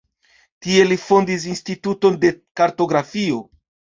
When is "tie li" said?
0.67-0.95